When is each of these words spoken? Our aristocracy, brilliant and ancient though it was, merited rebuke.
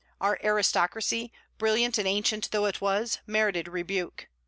Our 0.19 0.39
aristocracy, 0.43 1.31
brilliant 1.59 1.99
and 1.99 2.07
ancient 2.07 2.49
though 2.49 2.65
it 2.65 2.81
was, 2.81 3.19
merited 3.27 3.67
rebuke. 3.67 4.27